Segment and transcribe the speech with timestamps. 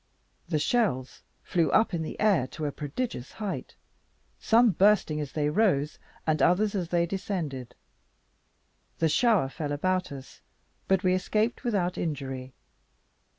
[0.49, 3.75] The shells flew up in the air to a prodigious height,
[4.39, 7.75] some bursting as they rose, and others as they descended.
[8.97, 10.41] The shower fell about us,
[10.87, 12.55] but we escaped without injury.